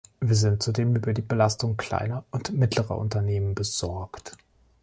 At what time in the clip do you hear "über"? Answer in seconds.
0.95-1.13